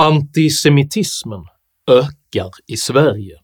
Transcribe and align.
Antisemitismen 0.00 1.46
ökar 1.90 2.50
i 2.66 2.76
Sverige 2.76 3.40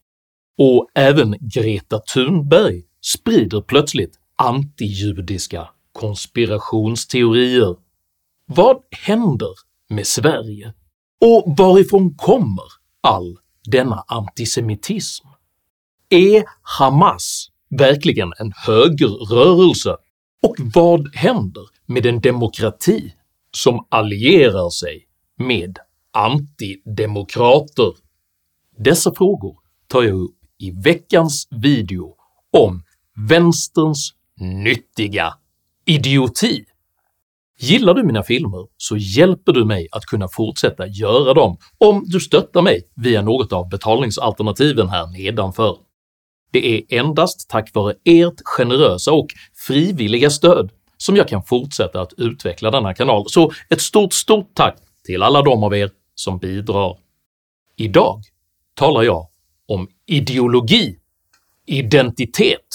och 0.57 0.87
även 0.95 1.35
Greta 1.39 1.99
Thunberg 1.99 2.83
sprider 3.01 3.61
plötsligt 3.61 4.19
antijudiska 4.35 5.69
konspirationsteorier. 5.91 7.75
Vad 8.45 8.77
händer 8.91 9.49
med 9.89 10.07
Sverige? 10.07 10.73
Och 11.21 11.55
varifrån 11.57 12.15
kommer 12.15 12.65
all 13.01 13.37
denna 13.71 14.03
antisemitism? 14.07 15.27
Är 16.09 16.43
Hamas 16.61 17.47
verkligen 17.69 18.33
en 18.39 18.53
högerrörelse? 18.55 19.97
Och 20.43 20.55
vad 20.73 21.15
händer 21.15 21.63
med 21.85 22.05
en 22.05 22.21
demokrati 22.21 23.13
som 23.51 23.87
allierar 23.89 24.69
sig 24.69 25.07
med 25.37 25.79
antidemokrater? 26.15 27.93
Dessa 28.77 29.13
frågor 29.13 29.55
tar 29.87 30.03
jag 30.03 30.15
upp 30.15 30.35
i 30.59 30.71
veckans 30.71 31.47
video 31.51 32.15
om 32.57 32.83
vänsterns 33.29 34.13
nyttiga 34.39 35.33
idioti. 35.85 36.65
Gillar 37.59 37.93
du 37.93 38.03
mina 38.03 38.23
filmer 38.23 38.67
så 38.77 38.97
hjälper 38.97 39.51
du 39.51 39.65
mig 39.65 39.87
att 39.91 40.05
kunna 40.05 40.27
fortsätta 40.27 40.87
göra 40.87 41.33
dem 41.33 41.57
om 41.77 42.03
du 42.05 42.19
stöttar 42.19 42.61
mig 42.61 42.81
via 42.95 43.21
något 43.21 43.53
av 43.53 43.69
betalningsalternativen 43.69 44.89
här 44.89 45.07
nedanför. 45.07 45.77
Det 46.51 46.77
är 46.77 46.99
endast 46.99 47.49
tack 47.49 47.73
vare 47.73 47.93
ert 48.05 48.41
generösa 48.43 49.11
och 49.11 49.27
frivilliga 49.67 50.29
stöd 50.29 50.71
som 50.97 51.15
jag 51.15 51.27
kan 51.27 51.43
fortsätta 51.43 52.01
att 52.01 52.13
utveckla 52.17 52.71
denna 52.71 52.93
kanal, 52.93 53.23
så 53.27 53.51
ett 53.69 53.81
stort 53.81 54.13
stort 54.13 54.49
tack 54.53 54.77
till 55.05 55.23
alla 55.23 55.41
de 55.41 55.63
av 55.63 55.75
er 55.75 55.89
som 56.15 56.37
bidrar. 56.37 56.97
Idag 57.75 58.21
talar 58.73 59.03
jag 59.03 59.27
om 59.67 59.87
ideologi, 60.05 60.99
identitet 61.65 62.67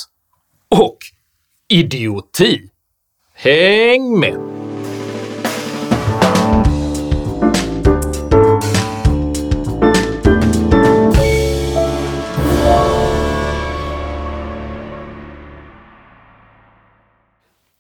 och 0.69 0.98
idioti. 1.69 2.70
Häng 3.34 4.19
med! 4.19 4.61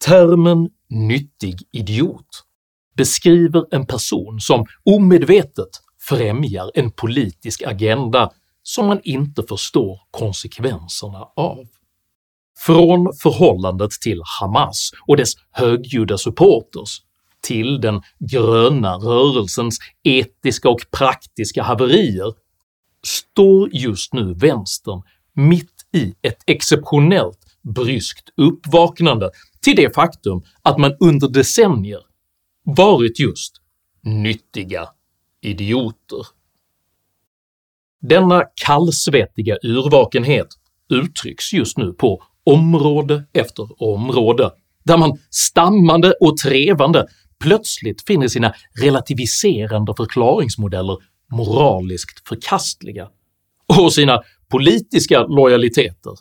Termen 0.04 0.70
“nyttig 0.88 1.68
idiot” 1.72 2.49
beskriver 3.00 3.64
en 3.70 3.86
person 3.86 4.40
som 4.40 4.66
omedvetet 4.84 5.68
främjar 6.08 6.70
en 6.74 6.90
politisk 6.90 7.62
agenda 7.62 8.30
som 8.62 8.86
man 8.86 9.00
inte 9.04 9.42
förstår 9.42 10.00
konsekvenserna 10.10 11.28
av. 11.36 11.64
Från 12.58 13.12
förhållandet 13.22 13.90
till 13.90 14.20
Hamas 14.40 14.90
och 15.06 15.16
dess 15.16 15.32
högljudda 15.50 16.18
supporters 16.18 17.00
till 17.42 17.80
den 17.80 18.02
gröna 18.18 18.94
rörelsens 18.94 19.78
etiska 20.02 20.68
och 20.68 20.80
praktiska 20.90 21.62
haverier 21.62 22.34
står 23.06 23.74
just 23.74 24.14
nu 24.14 24.34
vänstern 24.34 25.02
mitt 25.34 25.74
i 25.92 26.14
ett 26.22 26.42
exceptionellt 26.46 27.38
bryskt 27.62 28.28
uppvaknande 28.36 29.30
till 29.62 29.76
det 29.76 29.94
faktum 29.94 30.42
att 30.62 30.78
man 30.78 30.96
under 31.00 31.28
decennier 31.28 32.09
varit 32.74 33.20
just 33.20 33.52
nyttiga 34.02 34.88
idioter. 35.42 36.26
Denna 38.00 38.44
kallsvettiga 38.66 39.58
urvakenhet 39.62 40.48
uttrycks 40.90 41.52
just 41.52 41.78
nu 41.78 41.92
på 41.92 42.22
område 42.44 43.24
efter 43.32 43.82
område, 43.82 44.50
där 44.84 44.96
man 44.96 45.18
stammande 45.30 46.12
och 46.20 46.36
trevande 46.36 47.06
plötsligt 47.40 48.06
finner 48.06 48.28
sina 48.28 48.54
relativiserande 48.80 49.94
förklaringsmodeller 49.96 50.96
moraliskt 51.32 52.28
förkastliga 52.28 53.08
och 53.78 53.92
sina 53.92 54.22
politiska 54.48 55.22
lojaliteter 55.22 56.12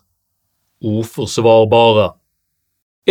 oförsvarbara. 0.81 2.14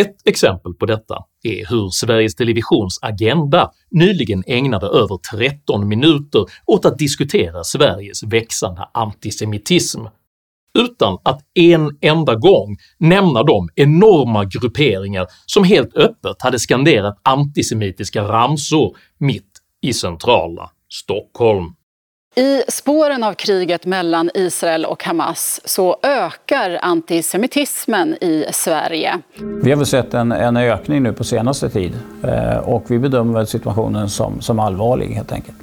Ett 0.00 0.28
exempel 0.28 0.74
på 0.74 0.86
detta 0.86 1.14
är 1.42 1.70
hur 1.70 1.90
Sveriges 1.90 2.34
Televisions 2.34 2.98
Agenda 3.02 3.70
nyligen 3.90 4.44
ägnade 4.46 4.86
över 4.86 5.18
13 5.38 5.88
minuter 5.88 6.46
åt 6.66 6.84
att 6.84 6.98
diskutera 6.98 7.64
Sveriges 7.64 8.22
växande 8.22 8.88
antisemitism, 8.94 10.00
utan 10.78 11.18
att 11.22 11.40
en 11.54 11.98
enda 12.00 12.34
gång 12.34 12.76
nämna 12.98 13.42
de 13.42 13.68
enorma 13.74 14.44
grupperingar 14.44 15.26
som 15.46 15.64
helt 15.64 15.96
öppet 15.96 16.42
hade 16.42 16.58
skanderat 16.58 17.20
antisemitiska 17.22 18.22
ramsor 18.22 18.96
mitt 19.18 19.52
i 19.82 19.92
centrala 19.92 20.70
Stockholm. 20.88 21.74
I 22.38 22.62
spåren 22.68 23.24
av 23.24 23.34
kriget 23.34 23.86
mellan 23.86 24.30
Israel 24.34 24.84
och 24.84 25.04
Hamas 25.04 25.60
så 25.64 25.96
ökar 26.02 26.78
antisemitismen 26.82 28.14
i 28.20 28.44
Sverige. 28.52 29.18
Vi 29.62 29.70
har 29.70 29.76
väl 29.76 29.86
sett 29.86 30.14
en, 30.14 30.32
en 30.32 30.56
ökning 30.56 31.02
nu 31.02 31.12
på 31.12 31.24
senaste 31.24 31.70
tid 31.70 31.92
eh, 32.22 32.56
och 32.56 32.84
vi 32.90 32.98
bedömer 32.98 33.44
situationen 33.44 34.08
som, 34.08 34.40
som 34.40 34.58
allvarlig 34.58 35.06
helt 35.06 35.32
enkelt. 35.32 35.56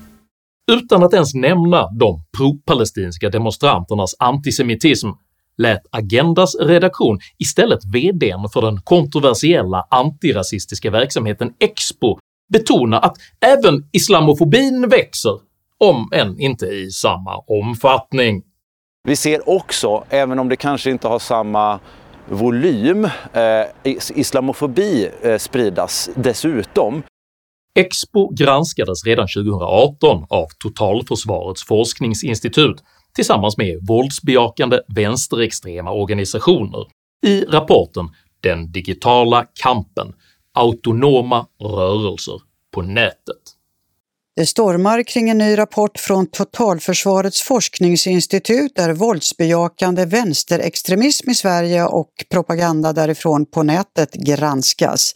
Utan 0.72 1.04
att 1.04 1.14
ens 1.14 1.34
nämna 1.34 1.90
de 2.00 2.24
pro-palestinska 2.38 3.30
demonstranternas 3.30 4.16
antisemitism 4.20 5.08
lät 5.58 5.82
Agendas 5.92 6.56
redaktion 6.56 7.20
istället 7.38 7.80
vdn 7.94 8.50
för 8.54 8.62
den 8.62 8.82
kontroversiella 8.82 9.88
antirasistiska 9.90 10.92
verksamheten 10.92 11.54
Expo 11.60 12.18
betona 12.54 13.00
att 13.00 13.18
även 13.46 13.90
islamofobin 13.92 14.90
växer 14.90 15.55
om 15.80 16.10
än 16.14 16.40
inte 16.40 16.66
i 16.66 16.92
samma 16.92 17.38
omfattning. 17.38 18.44
Vi 19.08 19.16
ser 19.16 19.50
också, 19.50 20.04
även 20.10 20.40
om 20.40 20.50
det 20.50 20.56
kanske 20.56 20.92
inte 20.92 21.08
har 21.08 21.20
samma 21.20 21.80
volym, 22.30 23.06
eh, 23.34 23.94
islamofobi 24.16 25.10
eh, 25.22 25.38
spridas 25.38 26.10
dessutom. 26.16 27.04
Expo 27.80 28.30
granskades 28.34 29.06
redan 29.06 29.28
2018 29.28 30.26
av 30.30 30.48
Totalförsvarets 30.60 31.64
forskningsinstitut 31.64 32.84
tillsammans 33.16 33.58
med 33.58 33.80
våldsbejakande 33.88 34.80
vänsterextrema 34.96 35.92
organisationer 35.92 36.86
i 37.26 37.42
rapporten 37.42 38.10
“Den 38.40 38.72
digitala 38.72 39.46
kampen– 39.54 40.14
autonoma 40.54 41.48
rörelser 41.62 42.42
på 42.74 42.82
nätet”. 42.82 43.55
Det 44.38 44.46
stormar 44.46 45.04
kring 45.04 45.30
en 45.30 45.38
ny 45.38 45.58
rapport 45.58 46.00
från 46.00 46.28
Totalförsvarets 46.28 47.42
forskningsinstitut 47.42 48.76
där 48.76 48.94
våldsbejakande 48.94 50.06
vänsterextremism 50.06 51.30
i 51.30 51.36
Sverige 51.36 51.86
och 51.86 52.12
propaganda 52.32 52.94
därifrån 52.94 53.46
på 53.46 53.64
nätet 53.64 54.14
granskas. 54.14 55.14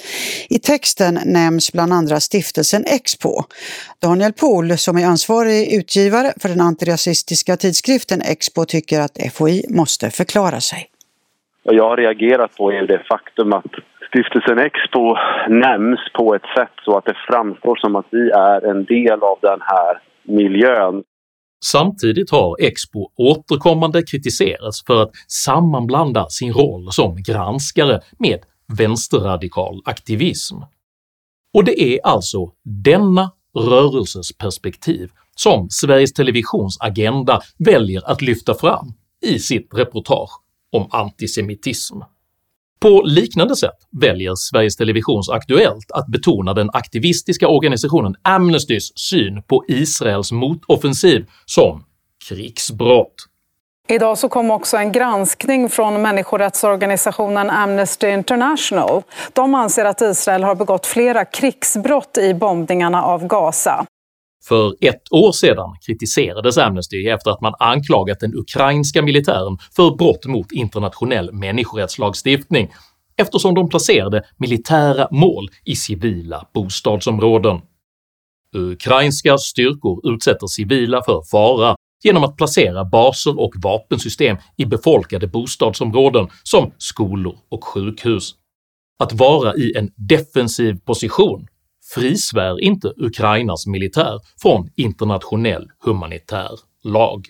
I 0.49 0.59
texten 0.59 1.19
nämns 1.25 1.71
bland 1.71 1.93
andra 1.93 2.19
stiftelsen 2.19 2.85
Expo. 2.85 3.43
Daniel 4.01 4.33
Pohl, 4.33 4.77
som 4.77 4.97
är 4.97 5.05
ansvarig 5.05 5.73
utgivare 5.73 6.33
för 6.41 6.49
den 6.49 6.61
antirasistiska 6.61 7.57
tidskriften 7.57 8.21
Expo, 8.21 8.65
tycker 8.65 8.99
att 8.99 9.17
FOI 9.33 9.65
måste 9.69 10.09
förklara 10.09 10.61
sig. 10.61 10.89
Jag 11.63 11.89
har 11.89 11.97
reagerat 11.97 12.55
på 12.55 12.71
det 12.71 13.03
faktum 13.09 13.53
att 13.53 13.73
Stiftelsen 14.09 14.59
Expo 14.59 15.15
nämns 15.49 15.99
på 16.13 16.35
ett 16.35 16.49
sätt 16.57 16.75
så 16.85 16.97
att 16.97 17.05
det 17.05 17.17
framstår 17.27 17.75
som 17.75 17.95
att 17.95 18.07
vi 18.11 18.29
är 18.29 18.69
en 18.71 18.85
del 18.85 19.19
av 19.23 19.37
den 19.41 19.59
här 19.61 20.01
miljön. 20.23 21.03
Samtidigt 21.65 22.31
har 22.31 22.55
Expo 22.59 23.09
återkommande 23.17 24.03
kritiserats 24.03 24.85
för 24.85 25.01
att 25.03 25.11
sammanblanda 25.27 26.25
sin 26.29 26.53
roll 26.53 26.91
som 26.91 27.15
granskare 27.27 27.99
med 28.19 28.39
vänsterradikal 28.77 29.81
aktivism. 29.85 30.55
Och 31.53 31.63
det 31.63 31.81
är 31.81 31.99
alltså 32.03 32.51
denna 32.85 33.31
rörelses 33.57 34.37
perspektiv 34.37 35.09
som 35.35 35.67
Sveriges 35.69 36.13
Televisions 36.13 36.77
Agenda 36.81 37.41
väljer 37.57 38.11
att 38.11 38.21
lyfta 38.21 38.53
fram 38.53 38.93
i 39.21 39.39
sitt 39.39 39.73
reportage 39.73 40.41
om 40.71 40.87
antisemitism. 40.91 41.97
På 42.81 43.01
liknande 43.01 43.55
sätt 43.55 43.77
väljer 44.01 44.35
Sveriges 44.35 44.75
Televisions 44.75 45.29
Aktuellt 45.29 45.91
att 45.91 46.07
betona 46.07 46.53
den 46.53 46.69
aktivistiska 46.73 47.47
organisationen 47.47 48.15
Amnestys 48.21 48.91
syn 48.95 49.43
på 49.43 49.65
Israels 49.67 50.31
motoffensiv 50.31 51.25
som 51.45 51.83
krigsbrott. 52.29 53.15
Idag 53.87 54.17
så 54.17 54.29
kom 54.29 54.51
också 54.51 54.77
en 54.77 54.91
granskning 54.91 55.69
från 55.69 56.01
människorättsorganisationen 56.01 57.49
Amnesty 57.49 58.07
International. 58.07 59.01
De 59.33 59.55
anser 59.55 59.85
att 59.85 60.01
Israel 60.01 60.43
har 60.43 60.55
begått 60.55 60.85
flera 60.85 61.25
krigsbrott 61.25 62.17
i 62.17 62.33
bombningarna 62.33 63.03
av 63.03 63.27
Gaza. 63.27 63.85
För 64.49 64.75
ett 64.81 65.11
år 65.11 65.31
sedan 65.31 65.75
kritiserades 65.85 66.57
Amnesty 66.57 67.07
efter 67.07 67.31
att 67.31 67.41
man 67.41 67.53
anklagat 67.59 68.19
den 68.19 68.35
ukrainska 68.35 69.01
militären 69.01 69.57
för 69.75 69.95
brott 69.95 70.25
mot 70.25 70.51
internationell 70.51 71.33
människorättslagstiftning 71.33 72.71
eftersom 73.17 73.55
de 73.55 73.69
placerade 73.69 74.23
militära 74.37 75.07
mål 75.11 75.49
i 75.65 75.75
civila 75.75 76.47
bostadsområden. 76.53 77.61
Ukrainska 78.55 79.37
styrkor 79.37 80.13
utsätter 80.13 80.47
civila 80.47 81.01
för 81.05 81.21
fara 81.31 81.75
genom 82.03 82.23
att 82.23 82.37
placera 82.37 82.85
baser 82.85 83.39
och 83.39 83.53
vapensystem 83.63 84.37
i 84.57 84.65
befolkade 84.65 85.27
bostadsområden 85.27 86.27
som 86.43 86.71
skolor 86.77 87.37
och 87.49 87.63
sjukhus. 87.63 88.35
Att 88.99 89.13
vara 89.13 89.55
i 89.55 89.73
en 89.77 89.91
defensiv 89.95 90.79
position 90.85 91.47
frisvär 91.93 92.63
inte 92.63 92.93
Ukrainas 92.97 93.67
militär 93.67 94.19
från 94.41 94.69
internationell 94.75 95.67
humanitär 95.79 96.51
lag. 96.83 97.27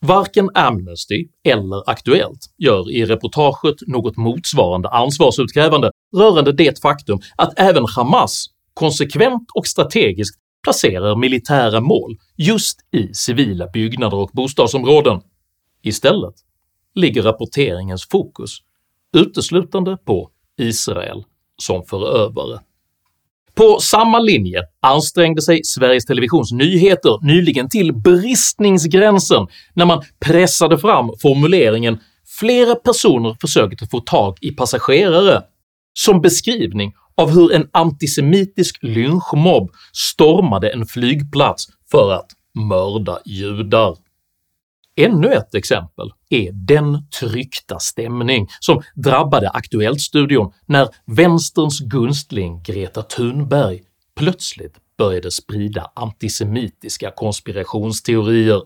Varken 0.00 0.50
Amnesty 0.54 1.28
eller 1.44 1.90
Aktuellt 1.90 2.54
gör 2.58 2.90
i 2.90 3.04
reportaget 3.04 3.76
något 3.86 4.16
motsvarande 4.16 4.88
ansvarsutkrävande 4.88 5.90
rörande 6.16 6.52
det 6.52 6.82
faktum 6.82 7.18
att 7.36 7.52
även 7.56 7.86
Hamas 7.96 8.46
konsekvent 8.74 9.48
och 9.54 9.66
strategiskt 9.66 10.40
placerar 10.62 11.16
militära 11.16 11.80
mål 11.80 12.16
just 12.36 12.78
i 12.92 13.14
civila 13.14 13.66
byggnader 13.66 14.16
och 14.16 14.30
bostadsområden. 14.32 15.20
Istället 15.82 16.34
ligger 16.94 17.22
rapporteringens 17.22 18.08
fokus 18.08 18.58
uteslutande 19.16 19.96
på 19.96 20.30
Israel 20.58 21.24
som 21.62 21.82
förövare. 21.82 22.60
På 23.56 23.80
samma 23.80 24.18
linje 24.18 24.62
ansträngde 24.82 25.42
sig 25.42 25.60
Sveriges 25.64 26.04
Televisions 26.04 26.52
nyheter 26.52 27.26
nyligen 27.26 27.68
till 27.68 27.92
bristningsgränsen 27.94 29.46
när 29.74 29.84
man 29.84 30.02
pressade 30.20 30.78
fram 30.78 31.10
formuleringen 31.22 31.98
“flera 32.40 32.74
personer 32.74 33.36
försökte 33.40 33.86
få 33.86 34.00
tag 34.00 34.38
i 34.40 34.50
passagerare” 34.50 35.42
som 35.98 36.20
beskrivning 36.20 36.92
av 37.16 37.30
hur 37.30 37.52
en 37.52 37.68
antisemitisk 37.72 38.78
lynchmobb 38.82 39.70
stormade 39.92 40.68
en 40.70 40.86
flygplats 40.86 41.66
för 41.90 42.12
att 42.12 42.26
mörda 42.54 43.18
judar. 43.24 43.96
Ännu 44.96 45.32
ett 45.32 45.54
exempel 45.54 46.12
är 46.30 46.52
den 46.52 47.08
tryckta 47.20 47.78
stämning 47.78 48.48
som 48.60 48.82
drabbade 48.94 49.50
Aktuellt-studion 49.50 50.52
när 50.66 50.88
vänsterns 51.04 51.80
gunstling 51.80 52.62
Greta 52.62 53.02
Thunberg 53.02 53.82
plötsligt 54.16 54.76
började 54.98 55.30
sprida 55.30 55.90
antisemitiska 55.94 57.10
konspirationsteorier. 57.10 58.62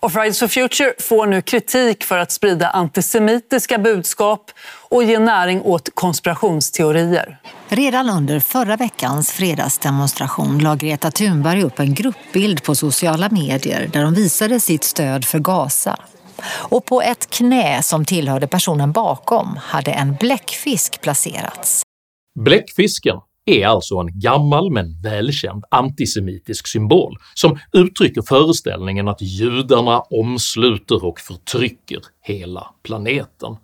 Och 0.00 0.12
Fridays 0.12 0.38
for 0.38 0.48
Future 0.48 0.92
får 0.98 1.26
nu 1.26 1.42
kritik 1.42 2.04
för 2.04 2.18
att 2.18 2.32
sprida 2.32 2.68
antisemitiska 2.68 3.78
budskap 3.78 4.50
och 4.88 5.04
ge 5.04 5.18
näring 5.18 5.62
åt 5.62 5.88
konspirationsteorier. 5.94 7.38
Redan 7.68 8.10
under 8.10 8.40
förra 8.40 8.76
veckans 8.76 9.32
fredagsdemonstration 9.32 10.58
la 10.58 10.74
Greta 10.74 11.10
Thunberg 11.10 11.62
upp 11.62 11.78
en 11.78 11.94
gruppbild 11.94 12.62
på 12.62 12.74
sociala 12.74 13.28
medier 13.30 13.90
där 13.92 14.04
hon 14.04 14.14
visade 14.14 14.60
sitt 14.60 14.84
stöd 14.84 15.24
för 15.24 15.38
Gaza. 15.38 15.96
Och 16.44 16.84
på 16.84 17.02
ett 17.02 17.30
knä 17.30 17.82
som 17.82 18.04
tillhörde 18.04 18.46
personen 18.46 18.92
bakom 18.92 19.58
hade 19.62 19.90
en 19.90 20.14
bläckfisk 20.14 21.00
placerats. 21.00 21.82
Bläckfisken 22.44 23.16
är 23.48 23.66
alltså 23.66 23.96
en 23.96 24.20
gammal 24.20 24.70
men 24.70 25.02
välkänd 25.02 25.64
antisemitisk 25.70 26.66
symbol 26.66 27.16
som 27.34 27.58
uttrycker 27.72 28.22
föreställningen 28.22 29.08
att 29.08 29.22
judarna 29.22 30.00
omsluter 30.00 31.04
och 31.04 31.20
förtrycker 31.20 32.00
hela 32.22 32.66
planeten. 32.82 33.56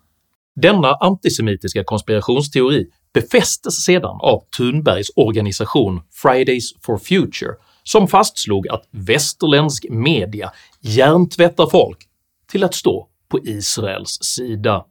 Denna 0.56 0.94
antisemitiska 0.94 1.84
konspirationsteori 1.84 2.86
befästes 3.14 3.84
sedan 3.84 4.18
av 4.20 4.42
Thunbergs 4.56 5.10
organisation 5.16 6.02
Fridays 6.12 6.74
for 6.80 6.98
Future 6.98 7.52
som 7.82 8.08
fastslog 8.08 8.68
att 8.68 8.88
västerländsk 8.90 9.86
media 9.90 10.52
hjärntvättar 10.80 11.66
folk 11.66 11.98
till 12.50 12.64
att 12.64 12.74
stå 12.74 13.08
på 13.28 13.38
Israels 13.44 14.18
sida. 14.22 14.84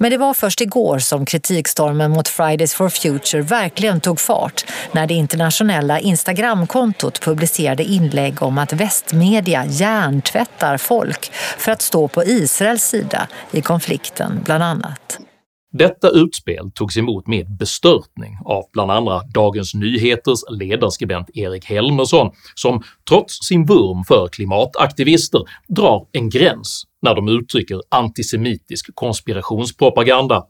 Men 0.00 0.10
det 0.10 0.16
var 0.16 0.34
först 0.34 0.60
igår 0.60 0.98
som 0.98 1.26
kritikstormen 1.26 2.10
mot 2.10 2.28
Fridays 2.28 2.74
for 2.74 2.88
Future 2.88 3.42
verkligen 3.42 4.00
tog 4.00 4.20
fart 4.20 4.64
när 4.92 5.06
det 5.06 5.14
internationella 5.14 6.00
Instagramkontot 6.00 7.20
publicerade 7.20 7.84
inlägg 7.84 8.42
om 8.42 8.58
att 8.58 8.72
västmedia 8.72 9.64
hjärntvättar 9.66 10.76
folk 10.76 11.32
för 11.58 11.72
att 11.72 11.82
stå 11.82 12.08
på 12.08 12.24
Israels 12.24 12.82
sida 12.82 13.28
i 13.50 13.62
konflikten 13.62 14.40
bland 14.44 14.64
annat. 14.64 15.27
Detta 15.72 16.08
utspel 16.10 16.70
togs 16.74 16.96
emot 16.96 17.26
med 17.26 17.56
bestörtning 17.58 18.38
av 18.44 18.64
bland 18.72 18.90
andra 18.90 19.20
Dagens 19.34 19.74
Nyheters 19.74 20.40
ledarskribent 20.50 21.30
Erik 21.34 21.64
Helmersson 21.64 22.30
som 22.54 22.82
trots 23.08 23.38
sin 23.48 23.66
vurm 23.66 24.04
för 24.04 24.28
klimataktivister 24.28 25.40
drar 25.68 26.06
en 26.12 26.30
gräns 26.30 26.84
när 27.02 27.14
de 27.14 27.28
uttrycker 27.28 27.80
antisemitisk 27.88 28.90
konspirationspropaganda, 28.94 30.46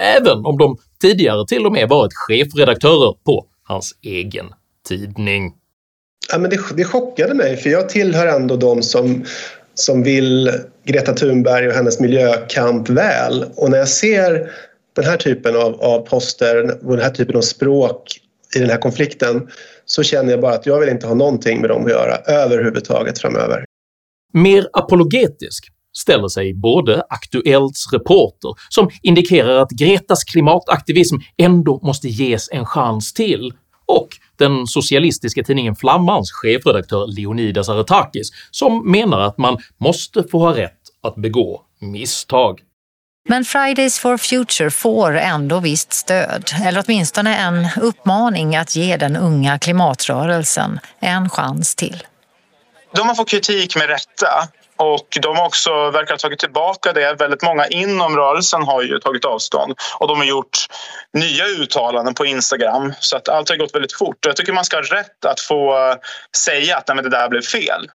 även 0.00 0.46
om 0.46 0.58
de 0.58 0.76
tidigare 1.00 1.46
till 1.46 1.66
och 1.66 1.72
med 1.72 1.88
varit 1.88 2.12
chefredaktörer 2.14 3.14
på 3.24 3.46
hans 3.62 3.92
egen 4.02 4.46
tidning. 4.88 5.52
Ja, 6.32 6.38
men 6.38 6.50
det, 6.50 6.58
det 6.76 6.84
chockade 6.84 7.34
mig, 7.34 7.56
för 7.56 7.70
jag 7.70 7.88
tillhör 7.88 8.26
ändå 8.26 8.56
de 8.56 8.82
som 8.82 9.24
som 9.76 10.02
vill 10.02 10.50
Greta 10.84 11.12
Thunberg 11.12 11.68
och 11.68 11.74
hennes 11.74 12.00
miljökamp 12.00 12.88
väl. 12.88 13.44
Och 13.56 13.70
när 13.70 13.78
jag 13.78 13.88
ser 13.88 14.50
den 14.96 15.04
här 15.04 15.16
typen 15.16 15.56
av, 15.56 15.80
av 15.82 16.00
poster 16.06 16.84
och 16.86 16.96
den 16.96 17.04
här 17.04 17.10
typen 17.10 17.36
av 17.36 17.40
språk 17.40 18.20
i 18.56 18.58
den 18.58 18.70
här 18.70 18.78
konflikten 18.78 19.48
så 19.84 20.02
känner 20.02 20.30
jag 20.30 20.40
bara 20.40 20.54
att 20.54 20.66
jag 20.66 20.80
vill 20.80 20.88
inte 20.88 21.06
ha 21.06 21.14
någonting 21.14 21.60
med 21.60 21.70
dem 21.70 21.84
att 21.84 21.90
göra 21.90 22.16
överhuvudtaget 22.16 23.18
framöver. 23.18 23.64
Mer 24.32 24.68
apologetisk 24.72 25.68
ställer 25.96 26.28
sig 26.28 26.54
både 26.54 27.02
Aktuellts 27.08 27.92
reporter, 27.92 28.54
som 28.68 28.90
indikerar 29.02 29.62
att 29.62 29.70
Gretas 29.70 30.24
klimataktivism 30.24 31.16
ändå 31.36 31.80
måste 31.82 32.08
ges 32.08 32.48
en 32.52 32.66
chans 32.66 33.12
till, 33.12 33.52
och 33.86 34.08
den 34.38 34.66
socialistiska 34.66 35.42
tidningen 35.42 35.76
Flammans 35.76 36.32
chefredaktör 36.32 37.06
Leonidas 37.06 37.68
Aretakis 37.68 38.30
som 38.50 38.90
menar 38.90 39.20
att 39.20 39.38
man 39.38 39.58
måste 39.78 40.24
få 40.30 40.38
ha 40.38 40.56
rätt 40.56 40.80
att 41.02 41.16
begå 41.16 41.62
misstag. 41.80 42.60
Men 43.28 43.44
Fridays 43.44 43.98
for 43.98 44.16
Future 44.16 44.70
får 44.70 45.16
ändå 45.16 45.60
visst 45.60 45.92
stöd, 45.92 46.50
eller 46.64 46.84
åtminstone 46.86 47.36
en 47.36 47.68
uppmaning 47.82 48.56
att 48.56 48.76
ge 48.76 48.96
den 48.96 49.16
unga 49.16 49.58
klimatrörelsen 49.58 50.80
en 51.00 51.28
chans 51.30 51.74
till. 51.74 52.02
De 52.94 53.08
har 53.08 53.14
fått 53.14 53.28
kritik 53.28 53.76
med 53.76 53.88
rätta 53.88 54.28
och 54.76 55.18
de 55.22 55.36
har 55.36 55.46
också 55.46 55.90
verkar 55.90 56.14
ha 56.14 56.18
tagit 56.18 56.38
tillbaka 56.38 56.92
det. 56.92 57.16
Väldigt 57.18 57.42
många 57.42 57.66
inom 57.66 58.16
rörelsen 58.16 58.62
har 58.62 58.82
ju 58.82 58.98
tagit 58.98 59.24
avstånd 59.24 59.74
och 59.98 60.08
de 60.08 60.16
har 60.16 60.24
gjort 60.24 60.58
nya 61.12 61.44
uttalanden 61.46 62.14
på 62.14 62.26
Instagram 62.26 62.92
så 63.00 63.16
att 63.16 63.28
allt 63.28 63.48
har 63.48 63.56
gått 63.56 63.74
väldigt 63.74 63.92
fort. 63.92 64.16
Jag 64.26 64.36
tycker 64.36 64.52
man 64.52 64.64
ska 64.64 64.76
ha 64.76 64.82
rätt 64.82 65.24
att 65.24 65.40
få 65.40 65.72
eh, 65.72 65.96
säga 66.36 66.76
att 66.76 66.88
nej, 66.88 67.02
det 67.02 67.10
där 67.10 67.28
blev 67.28 67.42
fel. 67.42 67.90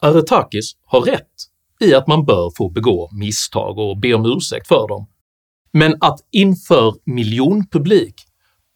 Alltså, 0.00 0.18
Aretakis 0.18 0.72
har 0.86 1.00
rätt 1.00 1.32
i 1.80 1.94
att 1.94 2.06
man 2.06 2.24
bör 2.24 2.50
få 2.56 2.68
begå 2.68 3.10
misstag 3.12 3.78
och 3.78 4.00
be 4.00 4.14
om 4.14 4.36
ursäkt 4.36 4.68
för 4.68 4.88
dem. 4.88 5.06
Men 5.72 5.96
att 6.00 6.18
inför 6.32 6.94
miljonpublik 7.04 8.25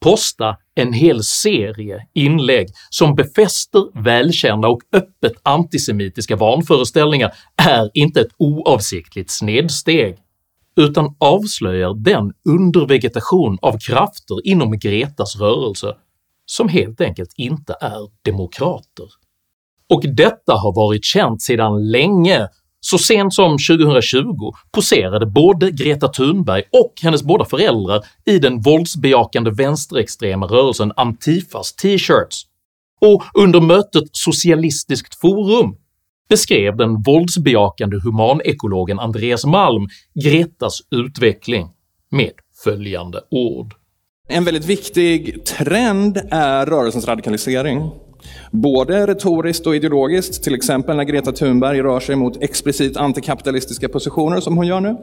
posta 0.00 0.56
en 0.74 0.92
hel 0.92 1.22
serie 1.22 2.06
inlägg 2.14 2.68
som 2.90 3.14
befäster 3.14 4.02
välkända 4.02 4.68
och 4.68 4.80
öppet 4.92 5.32
antisemitiska 5.42 6.36
vanföreställningar 6.36 7.32
är 7.56 7.90
inte 7.94 8.20
ett 8.20 8.34
oavsiktligt 8.38 9.30
snedsteg, 9.30 10.16
utan 10.76 11.16
avslöjar 11.18 11.94
den 11.94 12.32
undervegetation 12.44 13.58
av 13.62 13.78
krafter 13.78 14.46
inom 14.46 14.78
Gretas 14.78 15.36
rörelse 15.36 15.96
som 16.46 16.68
helt 16.68 17.00
enkelt 17.00 17.32
inte 17.36 17.76
är 17.80 18.10
demokrater. 18.22 19.06
Och 19.88 20.02
detta 20.16 20.52
har 20.52 20.74
varit 20.74 21.04
känt 21.04 21.42
sedan 21.42 21.90
länge 21.90 22.48
så 22.80 22.98
sent 22.98 23.34
som 23.34 23.50
2020 23.50 24.52
poserade 24.72 25.26
både 25.26 25.70
Greta 25.70 26.08
Thunberg 26.08 26.62
och 26.72 26.94
hennes 27.02 27.22
båda 27.22 27.44
föräldrar 27.44 28.04
i 28.26 28.38
den 28.38 28.60
våldsbejakande 28.60 29.50
vänsterextrema 29.50 30.46
rörelsen 30.46 30.92
Antifas 30.96 31.72
t-shirts, 31.72 32.46
och 33.00 33.22
under 33.34 33.60
mötet 33.60 34.04
Socialistiskt 34.12 35.20
forum 35.20 35.76
beskrev 36.28 36.76
den 36.76 37.02
våldsbejakande 37.02 37.96
humanekologen 38.04 38.98
Andreas 38.98 39.44
Malm 39.44 39.88
Gretas 40.24 40.78
utveckling 40.90 41.68
med 42.10 42.32
följande 42.64 43.20
ord. 43.30 43.74
En 44.28 44.44
väldigt 44.44 44.64
viktig 44.64 45.44
trend 45.44 46.20
är 46.30 46.66
rörelsens 46.66 47.06
radikalisering. 47.06 47.90
Både 48.50 49.06
retoriskt 49.06 49.66
och 49.66 49.76
ideologiskt, 49.76 50.42
till 50.42 50.54
exempel 50.54 50.96
när 50.96 51.04
Greta 51.04 51.32
Thunberg 51.32 51.82
rör 51.82 52.00
sig 52.00 52.16
mot 52.16 52.42
explicit 52.42 52.96
antikapitalistiska 52.96 53.88
positioner 53.88 54.40
som 54.40 54.56
hon 54.56 54.66
gör 54.66 54.80
nu. 54.80 54.96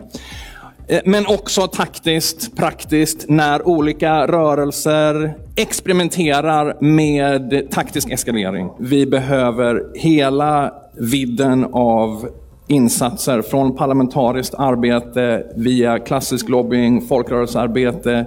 Eh, 0.87 1.01
men 1.05 1.27
också 1.27 1.67
taktiskt, 1.67 2.55
praktiskt, 2.55 3.25
när 3.29 3.67
olika 3.67 4.27
rörelser 4.27 5.33
experimenterar 5.55 6.77
med 6.81 7.71
taktisk 7.71 8.09
eskalering. 8.09 8.69
Vi 8.79 9.05
behöver 9.05 9.83
hela 9.95 10.73
vidden 10.93 11.65
av 11.71 12.29
insatser 12.67 13.41
från 13.41 13.75
parlamentariskt 13.75 14.53
arbete 14.53 15.43
via 15.55 15.99
klassisk 15.99 16.49
lobbying, 16.49 17.01
folkrörelsearbete, 17.01 18.25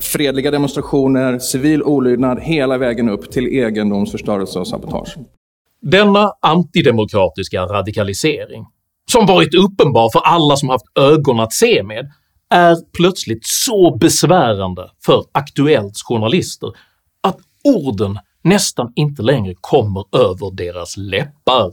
fredliga 0.00 0.50
demonstrationer, 0.50 1.38
civil 1.38 1.82
olydnad 1.82 2.40
hela 2.40 2.78
vägen 2.78 3.08
upp 3.08 3.30
till 3.30 3.46
egendomsförstörelse 3.46 4.58
och 4.58 4.68
sabotage. 4.68 5.16
Denna 5.82 6.32
antidemokratiska 6.40 7.62
radikalisering, 7.62 8.66
som 9.12 9.26
varit 9.26 9.54
uppenbar 9.54 10.10
för 10.12 10.20
alla 10.20 10.56
som 10.56 10.68
haft 10.68 10.98
ögon 10.98 11.40
att 11.40 11.52
se 11.52 11.82
med, 11.82 12.10
är 12.50 12.76
plötsligt 12.96 13.46
så 13.46 13.96
besvärande 13.96 14.90
för 15.06 15.24
Aktuellts 15.32 16.02
journalister 16.02 16.72
att 17.20 17.38
orden 17.64 18.18
nästan 18.42 18.92
inte 18.96 19.22
längre 19.22 19.54
kommer 19.60 20.04
över 20.16 20.56
deras 20.56 20.96
läppar. 20.96 21.72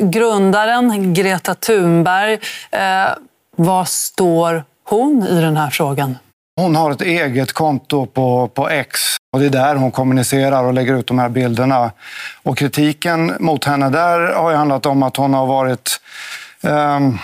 Grundaren 0.00 1.14
Greta 1.14 1.54
Thunberg, 1.54 2.32
eh, 2.70 3.08
vad 3.56 3.88
står 3.88 4.64
hon 4.84 5.26
i 5.26 5.40
den 5.40 5.56
här 5.56 5.70
frågan? 5.70 6.16
Hon 6.58 6.76
har 6.76 6.90
ett 6.90 7.02
eget 7.02 7.52
konto 7.52 8.06
på, 8.06 8.48
på 8.48 8.68
X 8.68 9.00
och 9.32 9.40
det 9.40 9.46
är 9.46 9.50
där 9.50 9.74
hon 9.74 9.90
kommunicerar 9.90 10.64
och 10.64 10.72
lägger 10.72 10.94
ut 10.94 11.06
de 11.06 11.18
här 11.18 11.28
bilderna. 11.28 11.90
Och 12.42 12.58
kritiken 12.58 13.36
mot 13.40 13.64
henne 13.64 13.90
där 13.90 14.20
har 14.20 14.50
ju 14.50 14.56
handlat 14.56 14.86
om 14.86 15.02
att 15.02 15.16
hon 15.16 15.34
har 15.34 15.46
varit 15.46 16.00
ehm, 16.60 17.18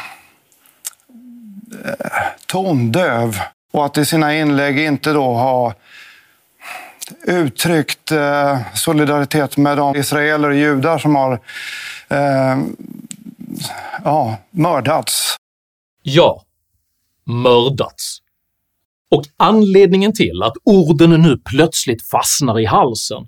eh, 1.84 2.16
tondöv 2.46 3.40
och 3.72 3.86
att 3.86 3.98
i 3.98 4.04
sina 4.04 4.34
inlägg 4.34 4.78
inte 4.78 5.12
då 5.12 5.34
ha 5.34 5.74
uttryckt 7.22 8.12
eh, 8.12 8.58
solidaritet 8.74 9.56
med 9.56 9.76
de 9.76 9.96
israeler 9.96 10.48
och 10.48 10.56
judar 10.56 10.98
som 10.98 11.14
har 11.14 11.32
eh, 12.08 12.58
ja, 14.04 14.36
mördats. 14.50 15.36
Ja, 16.02 16.42
mördats. 17.24 18.23
Och 19.14 19.24
anledningen 19.36 20.12
till 20.12 20.42
att 20.42 20.52
orden 20.64 21.10
nu 21.10 21.38
plötsligt 21.50 22.08
fastnar 22.08 22.60
i 22.60 22.64
halsen 22.64 23.26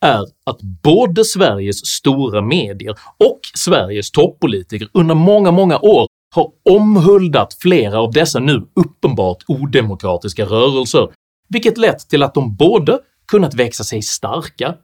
är 0.00 0.22
att 0.44 0.62
både 0.82 1.24
Sveriges 1.24 1.86
stora 1.86 2.42
medier 2.42 2.98
och 3.18 3.40
Sveriges 3.54 4.10
toppolitiker 4.10 4.88
under 4.92 5.14
många, 5.14 5.50
många 5.50 5.78
år 5.78 6.06
har 6.34 6.52
omhuldat 6.70 7.56
flera 7.60 8.00
av 8.00 8.12
dessa 8.12 8.38
nu 8.38 8.68
uppenbart 8.74 9.44
odemokratiska 9.48 10.44
rörelser, 10.44 11.08
vilket 11.48 11.78
lett 11.78 12.08
till 12.08 12.22
att 12.22 12.34
de 12.34 12.56
både 12.56 12.98
kunnat 13.26 13.54
växa 13.54 13.84
sig 13.84 14.02
starka 14.02 14.74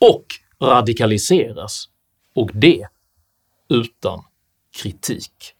och 0.00 0.26
radikaliseras, 0.62 1.84
och 2.34 2.50
det 2.54 2.86
utan 3.68 4.22
kritik. 4.82 5.54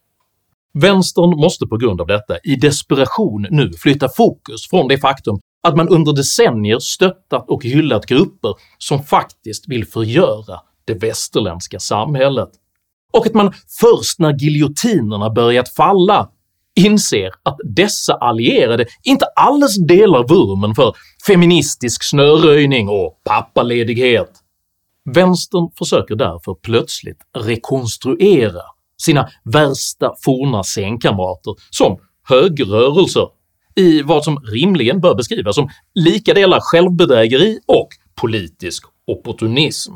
Vänstern 0.79 1.31
måste 1.31 1.67
på 1.67 1.77
grund 1.77 2.01
av 2.01 2.07
detta 2.07 2.39
i 2.45 2.57
desperation 2.57 3.47
nu 3.51 3.73
flytta 3.73 4.09
fokus 4.09 4.69
från 4.71 4.89
det 4.89 4.99
faktum 4.99 5.39
att 5.63 5.77
man 5.77 5.89
under 5.89 6.13
decennier 6.13 6.79
stöttat 6.79 7.51
och 7.51 7.65
hyllat 7.65 8.07
grupper 8.07 8.55
som 8.79 9.03
faktiskt 9.03 9.69
vill 9.69 9.87
förgöra 9.87 10.61
det 10.85 10.95
västerländska 10.95 11.79
samhället, 11.79 12.49
och 13.13 13.27
att 13.27 13.35
man 13.35 13.53
först 13.81 14.19
när 14.19 14.33
giljotinerna 14.39 15.31
börjat 15.31 15.69
falla 15.69 16.31
inser 16.77 17.31
att 17.43 17.57
dessa 17.65 18.15
allierade 18.15 18.87
inte 19.03 19.25
alls 19.25 19.79
delar 19.87 20.29
vurmen 20.29 20.75
för 20.75 20.95
feministisk 21.27 22.03
snöröjning 22.05 22.89
och 22.89 23.21
pappaledighet. 23.25 24.31
Vänstern 25.15 25.71
försöker 25.79 26.17
därför 26.17 26.55
plötsligt 26.55 27.19
rekonstruera 27.39 28.63
sina 29.05 29.29
värsta 29.45 30.15
forna 30.25 30.65
sängkamrater 30.65 31.55
som 31.71 31.99
högerrörelser 32.29 33.29
i 33.77 34.03
vad 34.03 34.25
som 34.25 34.39
rimligen 34.39 35.01
bör 35.01 35.15
beskrivas 35.15 35.55
som 35.55 35.69
lika 35.95 36.35
delar 36.35 36.59
självbedrägeri 36.61 37.59
och 37.67 37.89
politisk 38.15 38.85
opportunism. 39.07 39.93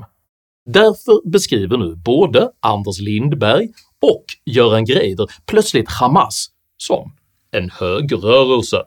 Därför 0.67 1.31
beskriver 1.31 1.77
nu 1.77 1.97
både 1.97 2.51
Anders 2.61 3.01
Lindberg 3.01 3.69
och 4.03 4.25
Göran 4.45 4.85
Greider 4.85 5.27
plötsligt 5.47 5.91
Hamas 5.91 6.47
som 6.77 7.13
en 7.51 7.71
högerrörelse. 7.71 8.83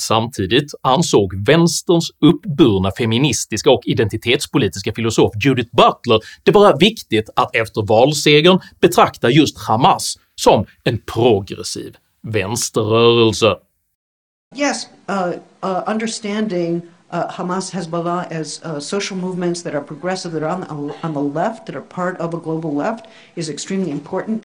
Samtidigt 0.00 0.74
ansåg 0.82 1.46
vänsterns 1.46 2.10
uppburna 2.20 2.90
feministiska 2.98 3.70
och 3.70 3.82
identitetspolitiska 3.84 4.92
filosof 4.92 5.32
Judith 5.44 5.70
Butler 5.76 6.20
det 6.42 6.50
vara 6.50 6.76
viktigt 6.76 7.30
att 7.36 7.56
efter 7.56 7.82
valsegern 7.82 8.60
betrakta 8.80 9.30
just 9.30 9.58
Hamas 9.58 10.18
som 10.34 10.66
en 10.84 10.98
progressiv 10.98 11.96
vänsterrörelse. 12.22 13.56
Yes, 14.56 14.88
uh, 15.10 15.32
uh, 15.62 15.82
understanding 15.86 16.82
uh, 17.12 17.30
Hamas, 17.30 17.70
Hezbollah 17.70 18.26
as 18.30 18.60
uh, 18.64 18.80
social 18.80 19.20
movements 19.20 19.62
that 19.62 19.74
are 19.74 19.84
progressive, 19.84 20.32
that 20.32 20.42
are 20.42 20.54
on 20.54 20.60
the, 20.60 21.06
on 21.06 21.12
the 21.14 21.40
left, 21.40 21.66
that 21.66 21.76
are 21.76 21.82
part 21.82 22.20
of 22.20 22.34
a 22.34 22.38
global 22.38 22.74
left, 22.74 23.06
is 23.36 23.48
extremely 23.48 23.90
important. 23.90 24.42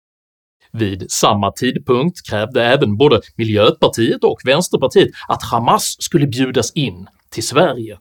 Vid 0.79 1.11
samma 1.11 1.53
tidpunkt 1.53 2.31
krävde 2.31 2.65
även 2.65 2.97
både 2.97 3.21
Miljöpartiet 3.37 4.25
och 4.25 4.41
Vänsterpartiet 4.45 5.09
att 5.29 5.43
Hamas 5.43 5.97
skulle 5.99 6.27
bjudas 6.27 6.73
in 6.73 7.07
till 7.31 7.47
Sverige. 7.47 7.99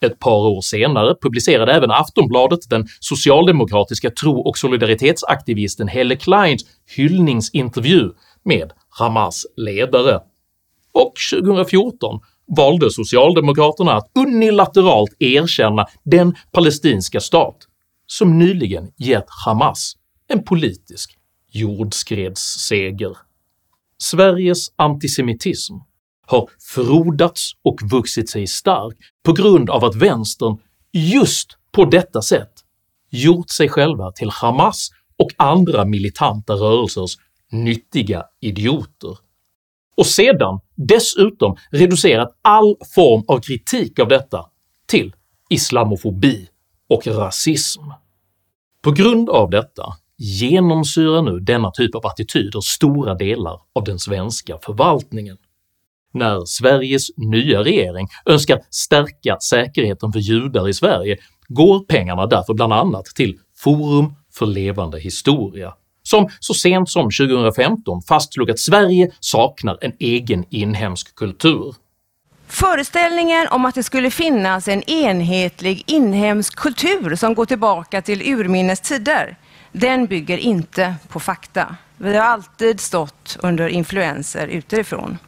Ett 0.00 0.18
par 0.18 0.46
år 0.48 0.60
senare 0.60 1.14
publicerade 1.22 1.72
även 1.72 1.90
Aftonbladet 1.90 2.70
den 2.70 2.88
socialdemokratiska 3.00 4.10
tro 4.10 4.40
och 4.40 4.58
solidaritetsaktivisten 4.58 5.88
Helle 5.88 6.16
Kleins 6.16 6.62
hyllningsintervju 6.96 8.10
med 8.44 8.72
Hamas 8.88 9.46
ledare. 9.56 10.20
Och 10.92 11.12
2014 11.32 12.20
valde 12.56 12.90
socialdemokraterna 12.90 13.92
att 13.92 14.10
unilateralt 14.14 15.16
erkänna 15.18 15.86
den 16.04 16.34
palestinska 16.52 17.20
stat 17.20 17.56
som 18.06 18.38
nyligen 18.38 18.92
gett 18.98 19.26
Hamas 19.46 19.96
en 20.28 20.44
politisk 20.44 21.18
jordskredsseger. 21.52 23.16
Sveriges 23.98 24.72
antisemitism 24.76 25.74
har 26.26 26.48
frodats 26.74 27.52
och 27.62 27.78
vuxit 27.90 28.30
sig 28.30 28.46
stark 28.46 28.96
på 29.22 29.32
grund 29.32 29.70
av 29.70 29.84
att 29.84 29.94
vänstern 29.94 30.58
just 30.92 31.48
på 31.72 31.84
detta 31.84 32.22
sätt 32.22 32.52
gjort 33.10 33.50
sig 33.50 33.68
själva 33.68 34.12
till 34.12 34.30
Hamas 34.30 34.90
och 35.18 35.30
andra 35.36 35.84
militanta 35.84 36.52
rörelsers 36.52 37.16
nyttiga 37.50 38.24
idioter, 38.40 39.18
och 39.96 40.06
sedan 40.06 40.60
dessutom 40.74 41.56
reducerat 41.70 42.38
all 42.42 42.76
form 42.94 43.24
av 43.28 43.40
kritik 43.40 43.98
av 43.98 44.08
detta 44.08 44.46
till 44.86 45.14
islamofobi 45.50 46.48
och 46.88 47.06
rasism. 47.06 47.82
På 48.82 48.90
grund 48.90 49.30
av 49.30 49.50
detta 49.50 49.84
genomsyrar 50.22 51.22
nu 51.22 51.40
denna 51.40 51.70
typ 51.70 51.94
av 51.94 52.06
attityder 52.06 52.60
stora 52.60 53.14
delar 53.14 53.60
av 53.74 53.84
den 53.84 53.98
svenska 53.98 54.58
förvaltningen. 54.62 55.36
När 56.14 56.44
Sveriges 56.44 57.08
nya 57.16 57.64
regering 57.64 58.08
önskar 58.26 58.60
stärka 58.70 59.36
säkerheten 59.40 60.12
för 60.12 60.20
judar 60.20 60.68
i 60.68 60.74
Sverige 60.74 61.16
går 61.48 61.84
pengarna 61.84 62.26
därför 62.26 62.54
bland 62.54 62.72
annat 62.72 63.04
till 63.04 63.38
Forum 63.56 64.14
för 64.34 64.46
levande 64.46 65.00
historia, 65.00 65.74
som 66.02 66.28
så 66.40 66.54
sent 66.54 66.90
som 66.90 67.02
2015 67.04 68.02
fastslog 68.02 68.50
att 68.50 68.58
Sverige 68.58 69.10
saknar 69.20 69.78
en 69.80 69.92
egen 69.98 70.44
inhemsk 70.50 71.14
kultur. 71.14 71.74
Föreställningen 72.46 73.48
om 73.50 73.64
att 73.64 73.74
det 73.74 73.82
skulle 73.82 74.10
finnas 74.10 74.68
en 74.68 74.90
enhetlig 74.90 75.84
inhemsk 75.86 76.56
kultur 76.56 77.16
som 77.16 77.34
går 77.34 77.46
tillbaka 77.46 78.02
till 78.02 78.22
urminnes 78.22 78.80
tider 78.80 79.36
den 79.72 80.06
bygger 80.06 80.38
inte 80.38 80.94
på 81.08 81.20
fakta. 81.20 81.76
Vi 81.96 82.16
har 82.16 82.24
alltid 82.24 82.80
stått 82.80 83.36
under 83.42 83.68
influenser 83.68 84.46
utifrån. 84.46 85.18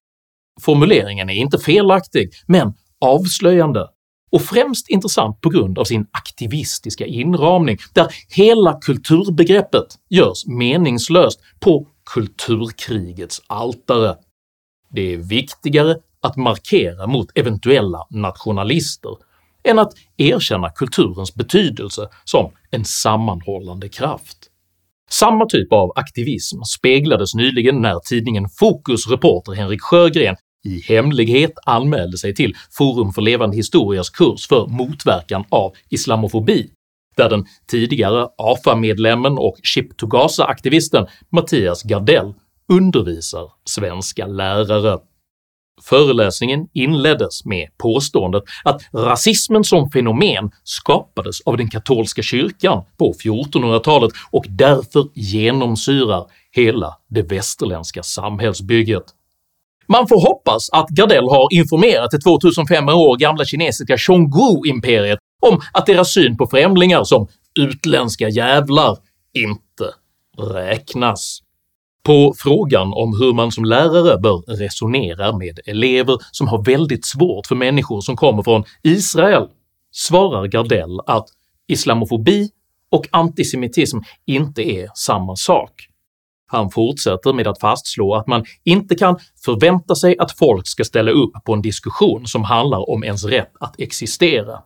Formuleringen 0.60 1.30
är 1.30 1.34
inte 1.34 1.58
felaktig, 1.58 2.30
men 2.46 2.74
avslöjande 3.00 3.88
och 4.32 4.42
främst 4.42 4.90
intressant 4.90 5.40
på 5.40 5.48
grund 5.48 5.78
av 5.78 5.84
sin 5.84 6.06
aktivistiska 6.10 7.06
inramning 7.06 7.78
där 7.92 8.06
hela 8.28 8.78
kulturbegreppet 8.80 9.86
görs 10.10 10.46
meningslöst 10.46 11.40
på 11.60 11.86
kulturkrigets 12.14 13.42
altare. 13.46 14.16
Det 14.90 15.12
är 15.14 15.16
viktigare 15.16 15.96
att 16.20 16.36
markera 16.36 17.06
mot 17.06 17.28
eventuella 17.34 18.06
nationalister 18.10 19.16
än 19.64 19.78
att 19.78 19.92
erkänna 20.16 20.70
kulturens 20.70 21.34
betydelse 21.34 22.08
som 22.24 22.52
en 22.70 22.84
sammanhållande 22.84 23.88
kraft. 23.88 24.38
Samma 25.10 25.46
typ 25.46 25.72
av 25.72 25.92
aktivism 25.96 26.62
speglades 26.62 27.34
nyligen 27.34 27.82
när 27.82 27.98
tidningen 27.98 28.48
Fokus 28.58 29.06
reporter 29.08 29.52
Henrik 29.52 29.82
Sjögren 29.82 30.36
i 30.64 30.80
hemlighet 30.80 31.52
anmälde 31.66 32.18
sig 32.18 32.34
till 32.34 32.54
Forum 32.70 33.12
för 33.12 33.22
levande 33.22 33.56
historias 33.56 34.10
kurs 34.10 34.48
för 34.48 34.66
motverkan 34.66 35.44
av 35.48 35.72
islamofobi, 35.90 36.70
där 37.16 37.30
den 37.30 37.44
tidigare 37.70 38.28
AFA-medlemmen 38.38 39.38
och 39.38 39.56
Ship 39.62 39.96
to 39.96 40.06
Gaza-aktivisten 40.06 41.06
Mattias 41.30 41.82
Gardell 41.82 42.34
undervisar 42.68 43.52
svenska 43.64 44.26
lärare. 44.26 44.98
Föreläsningen 45.82 46.68
inleddes 46.72 47.44
med 47.44 47.68
påståendet 47.78 48.42
att 48.64 48.82
rasismen 48.92 49.64
som 49.64 49.90
fenomen 49.90 50.50
skapades 50.64 51.40
av 51.40 51.56
den 51.56 51.70
katolska 51.70 52.22
kyrkan 52.22 52.84
på 52.98 53.12
1400-talet 53.12 54.10
och 54.30 54.44
därför 54.48 55.08
genomsyrar 55.14 56.24
hela 56.50 56.96
det 57.08 57.22
västerländska 57.22 58.02
samhällsbygget. 58.02 59.04
Man 59.86 60.08
får 60.08 60.28
hoppas 60.28 60.70
att 60.70 60.88
Gardell 60.88 61.28
har 61.28 61.48
informerat 61.50 62.10
det 62.10 62.18
2500 62.18 62.94
år 62.94 63.16
gamla 63.16 63.44
kinesiska 63.44 63.96
Xionggu-imperiet 63.96 65.18
om 65.46 65.60
att 65.72 65.86
deras 65.86 66.12
syn 66.14 66.36
på 66.36 66.46
främlingar 66.46 67.04
som 67.04 67.28
“utländska 67.60 68.28
jävlar” 68.28 68.96
inte 69.34 69.94
räknas. 70.54 71.43
På 72.06 72.34
frågan 72.36 72.92
om 72.92 73.20
hur 73.20 73.32
man 73.32 73.52
som 73.52 73.64
lärare 73.64 74.18
bör 74.18 74.56
resonera 74.56 75.38
med 75.38 75.60
elever 75.66 76.18
som 76.32 76.48
har 76.48 76.64
väldigt 76.64 77.06
svårt 77.06 77.46
för 77.46 77.54
människor 77.54 78.00
som 78.00 78.16
kommer 78.16 78.42
från 78.42 78.64
Israel 78.82 79.48
svarar 79.92 80.46
Gardell 80.46 81.00
att 81.06 81.26
islamofobi 81.68 82.50
och 82.90 83.08
antisemitism 83.12 83.98
inte 84.26 84.62
är 84.62 84.88
samma 84.94 85.36
sak. 85.36 85.88
Han 86.46 86.70
fortsätter 86.70 87.32
med 87.32 87.46
att 87.46 87.60
fastslå 87.60 88.14
att 88.14 88.26
man 88.26 88.44
inte 88.64 88.94
kan 88.94 89.18
förvänta 89.44 89.94
sig 89.94 90.18
att 90.18 90.38
folk 90.38 90.68
ska 90.68 90.84
ställa 90.84 91.10
upp 91.10 91.32
på 91.44 91.52
en 91.52 91.62
diskussion 91.62 92.26
som 92.26 92.44
handlar 92.44 92.90
om 92.90 93.04
ens 93.04 93.24
rätt 93.24 93.52
att 93.60 93.80
existera. 93.80 94.62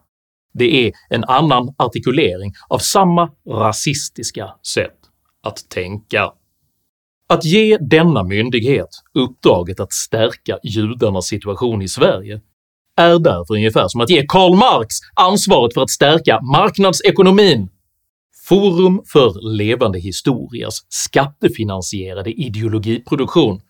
Det 0.54 0.86
är 0.86 0.92
en 1.08 1.24
annan 1.24 1.74
artikulering 1.78 2.52
av 2.68 2.78
samma 2.78 3.30
rasistiska 3.48 4.54
sätt 4.62 4.98
att 5.42 5.68
tänka. 5.68 6.32
Att 7.30 7.44
ge 7.44 7.78
denna 7.80 8.24
myndighet 8.24 8.88
uppdraget 9.14 9.80
att 9.80 9.92
stärka 9.92 10.58
judarnas 10.62 11.26
situation 11.26 11.82
i 11.82 11.88
Sverige 11.88 12.40
är 12.96 13.18
därför 13.18 13.54
ungefär 13.54 13.88
som 13.88 14.00
att 14.00 14.10
ge 14.10 14.26
Karl 14.26 14.54
Marx 14.54 14.94
ansvaret 15.14 15.74
för 15.74 15.82
att 15.82 15.90
stärka 15.90 16.40
marknadsekonomin. 16.40 17.68
Forum 18.44 19.02
för 19.06 19.50
levande 19.52 19.98
historias 19.98 20.86
skattefinansierade 20.88 22.30
ideologiproduktion 22.30 23.60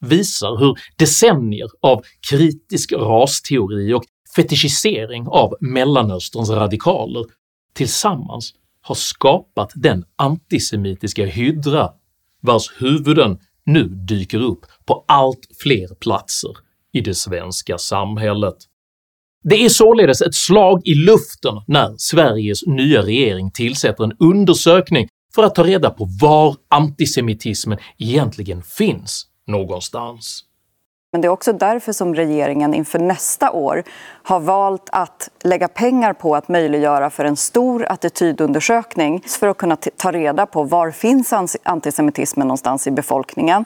visar 0.00 0.58
hur 0.58 0.78
decennier 0.96 1.68
av 1.80 2.02
kritisk 2.30 2.92
rasteori 2.92 3.92
och 3.92 4.04
fetischisering 4.36 5.26
av 5.28 5.54
Mellanösterns 5.60 6.50
radikaler 6.50 7.24
tillsammans 7.74 8.54
har 8.80 8.94
skapat 8.94 9.72
den 9.74 10.04
antisemitiska 10.16 11.26
hydra 11.26 11.90
vars 12.42 12.72
huvuden 12.80 13.38
nu 13.66 13.88
dyker 13.88 14.40
upp 14.40 14.60
på 14.86 15.04
allt 15.08 15.46
fler 15.62 15.94
platser 15.94 16.50
i 16.92 17.00
det 17.00 17.14
svenska 17.14 17.78
samhället. 17.78 18.56
Det 19.44 19.64
är 19.64 19.68
således 19.68 20.22
ett 20.22 20.34
slag 20.34 20.80
i 20.84 20.94
luften 20.94 21.54
när 21.66 21.94
Sveriges 21.98 22.66
nya 22.66 23.02
regering 23.02 23.50
tillsätter 23.50 24.04
en 24.04 24.16
undersökning 24.18 25.08
för 25.34 25.42
att 25.42 25.54
ta 25.54 25.64
reda 25.64 25.90
på 25.90 26.08
var 26.20 26.56
antisemitismen 26.68 27.78
egentligen 27.98 28.62
finns 28.62 29.26
någonstans. 29.46 30.44
Men 31.12 31.20
det 31.20 31.26
är 31.26 31.30
också 31.30 31.52
därför 31.52 31.92
som 31.92 32.14
regeringen 32.14 32.74
inför 32.74 32.98
nästa 32.98 33.50
år 33.50 33.82
har 34.22 34.40
valt 34.40 34.88
att 34.92 35.28
lägga 35.44 35.68
pengar 35.68 36.12
på 36.12 36.36
att 36.36 36.48
möjliggöra 36.48 37.10
för 37.10 37.24
en 37.24 37.36
stor 37.36 37.86
attitydundersökning 37.88 39.22
för 39.40 39.48
att 39.48 39.56
kunna 39.56 39.76
ta 39.76 40.12
reda 40.12 40.46
på 40.46 40.62
var 40.64 40.90
finns 40.90 41.34
antisemitismen 41.62 42.46
någonstans 42.48 42.86
i 42.86 42.90
befolkningen. 42.90 43.64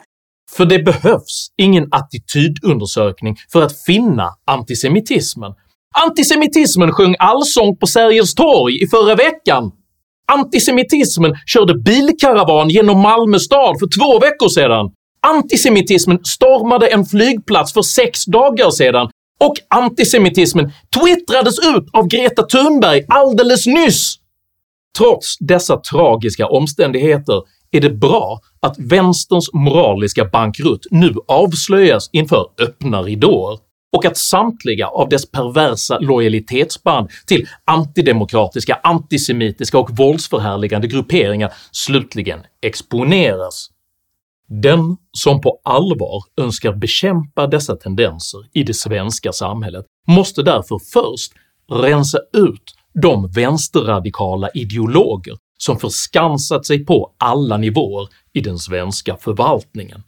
För 0.57 0.65
det 0.65 0.83
behövs 0.85 1.49
ingen 1.57 1.89
attitydundersökning 1.91 3.37
för 3.53 3.63
att 3.63 3.83
finna 3.83 4.29
antisemitismen. 4.47 5.55
Antisemitismen 6.07 6.93
sjöng 6.93 7.17
allsång 7.19 7.77
på 7.77 7.87
Sergels 7.87 8.35
torg 8.35 8.83
i 8.83 8.87
förra 8.87 9.15
veckan. 9.15 9.73
Antisemitismen 10.33 11.35
körde 11.47 11.75
bilkaravan 11.79 12.69
genom 12.69 13.01
Malmö 13.01 13.39
stad 13.39 13.79
för 13.79 13.89
två 13.99 14.19
veckor 14.19 14.49
sedan. 14.49 14.91
Antisemitismen 15.21 16.25
stormade 16.25 16.87
en 16.87 17.05
flygplats 17.05 17.73
för 17.73 17.83
sex 17.83 18.25
dagar 18.25 18.71
sedan 18.71 19.11
och 19.41 19.55
antisemitismen 19.69 20.73
twittrades 21.01 21.59
ut 21.59 21.85
av 21.93 22.09
Greta 22.09 22.43
Thunberg 22.43 23.05
alldeles 23.09 23.67
nyss! 23.67 24.15
Trots 24.99 25.39
dessa 25.39 25.77
tragiska 25.77 26.47
omständigheter 26.47 27.43
är 27.71 27.81
det 27.81 27.91
bra 27.91 28.41
att 28.61 28.79
vänsterns 28.79 29.51
moraliska 29.53 30.25
bankrutt 30.25 30.87
nu 30.91 31.15
avslöjas 31.29 32.11
inför 32.13 32.47
öppna 32.61 33.03
ridåer 33.03 33.59
och 33.97 34.05
att 34.05 34.17
samtliga 34.17 34.87
av 34.87 35.09
dess 35.09 35.31
perversa 35.31 35.99
lojalitetsband 35.99 37.11
till 37.27 37.49
antidemokratiska, 37.65 38.81
antisemitiska 38.83 39.79
och 39.79 39.91
våldsförhärligande 39.99 40.87
grupperingar 40.87 41.53
slutligen 41.73 42.41
exponeras. 42.63 43.71
Den 44.49 44.97
som 45.13 45.41
på 45.41 45.61
allvar 45.65 46.23
önskar 46.41 46.73
bekämpa 46.73 47.47
dessa 47.47 47.77
tendenser 47.77 48.41
i 48.53 48.63
det 48.63 48.75
svenska 48.75 49.33
samhället 49.33 49.85
måste 50.09 50.43
därför 50.43 50.79
först 50.93 51.33
rensa 51.73 52.19
ut 52.33 52.75
de 53.03 53.29
vänsterradikala 53.29 54.49
ideologer 54.55 55.37
som 55.59 55.79
förskansat 55.79 56.67
sig 56.67 56.85
på 56.85 57.15
alla 57.19 57.57
nivåer 57.57 58.09
i 58.33 58.41
den 58.41 58.59
svenska 58.59 59.17
förvaltningen. 59.17 60.03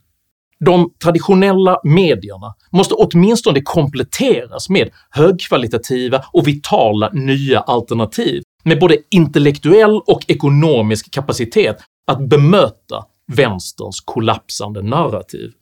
De 0.60 0.90
traditionella 1.02 1.80
medierna 1.84 2.54
måste 2.70 2.94
åtminstone 2.94 3.60
kompletteras 3.60 4.68
med 4.68 4.90
högkvalitativa 5.10 6.24
och 6.32 6.48
vitala 6.48 7.10
nya 7.12 7.60
alternativ 7.60 8.42
med 8.64 8.80
både 8.80 8.96
intellektuell 9.10 10.00
och 10.06 10.24
ekonomisk 10.28 11.10
kapacitet 11.10 11.76
att 12.06 12.28
bemöta 12.28 13.04
vänsterns 13.28 14.00
kollapsande 14.00 14.82
narrativ. 14.82 15.52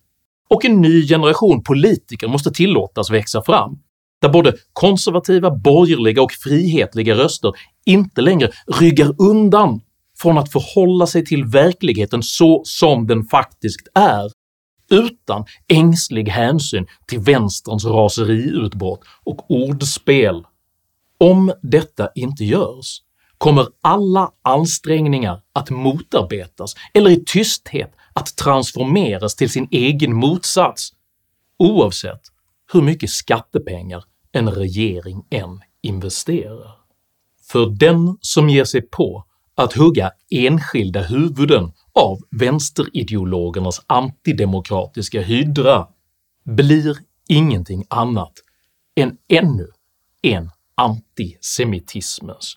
Och 0.48 0.64
en 0.64 0.80
ny 0.80 1.08
generation 1.08 1.62
politiker 1.62 2.28
måste 2.28 2.50
tillåtas 2.50 3.10
växa 3.10 3.42
fram, 3.42 3.78
där 4.22 4.28
både 4.28 4.54
konservativa, 4.72 5.50
borgerliga 5.50 6.22
och 6.22 6.32
frihetliga 6.32 7.14
röster 7.14 7.52
inte 7.84 8.20
längre 8.20 8.50
ryggar 8.80 9.14
undan 9.18 9.80
från 10.18 10.38
att 10.38 10.52
förhålla 10.52 11.06
sig 11.06 11.24
till 11.24 11.44
verkligheten 11.44 12.22
så 12.22 12.62
som 12.64 13.06
den 13.06 13.24
faktiskt 13.24 13.88
är, 13.94 14.30
utan 14.90 15.44
ängslig 15.68 16.28
hänsyn 16.28 16.86
till 17.06 17.18
vänsterns 17.18 17.84
raseriutbrott 17.84 19.00
och 19.24 19.50
ordspel. 19.50 20.44
Om 21.18 21.52
detta 21.62 22.08
inte 22.14 22.44
görs 22.44 23.00
kommer 23.38 23.66
alla 23.80 24.32
ansträngningar 24.42 25.42
att 25.52 25.70
motarbetas 25.70 26.74
eller 26.94 27.10
i 27.10 27.24
tysthet 27.24 27.92
att 28.12 28.36
transformeras 28.36 29.34
till 29.36 29.50
sin 29.50 29.68
egen 29.70 30.14
motsats, 30.14 30.92
oavsett 31.58 32.20
hur 32.72 32.82
mycket 32.82 33.10
skattepengar 33.10 34.04
en 34.32 34.50
regering 34.50 35.24
än 35.30 35.60
investerar. 35.82 36.76
För 37.50 37.66
den 37.66 38.18
som 38.20 38.48
ger 38.48 38.64
sig 38.64 38.82
på 38.82 39.24
att 39.54 39.72
hugga 39.72 40.12
enskilda 40.30 41.02
huvuden 41.02 41.72
av 41.92 42.18
vänsterideologernas 42.30 43.82
antidemokratiska 43.86 45.22
hydra 45.22 45.86
blir 46.44 46.96
ingenting 47.28 47.84
annat 47.88 48.32
än 48.96 49.16
ännu 49.28 49.68
en 50.22 50.50
antisemitismens 50.74 52.56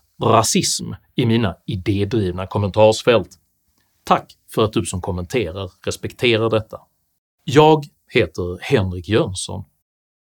rasism 0.21 0.93
i 1.15 1.25
mina 1.25 1.55
idédrivna 1.65 2.47
kommentarsfält. 2.47 3.29
Tack 4.03 4.37
för 4.49 4.63
att 4.63 4.73
du 4.73 4.85
som 4.85 5.01
kommenterar 5.01 5.71
respekterar 5.85 6.49
detta. 6.49 6.81
Jag 7.43 7.85
heter 8.09 8.57
Henrik 8.61 9.09
Jönsson 9.09 9.63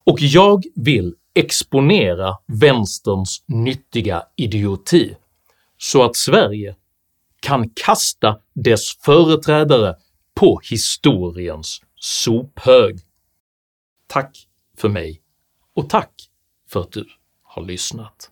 och 0.05 0.21
jag 0.21 0.63
vill 0.75 1.15
exponera 1.33 2.37
vänsterns 2.45 3.43
nyttiga 3.47 4.23
idioti 4.35 5.15
så 5.77 6.03
att 6.03 6.15
Sverige 6.15 6.75
kan 7.39 7.69
kasta 7.69 8.39
dess 8.53 8.97
företrädare 8.97 9.95
på 10.33 10.59
historiens 10.69 11.81
sophög. 11.95 12.99
Tack 14.07 14.47
för 14.77 14.89
mig 14.89 15.21
och 15.73 15.89
tack 15.89 16.11
för 16.69 16.79
att 16.79 16.91
du 16.91 17.05
har 17.43 17.65
lyssnat. 17.65 18.31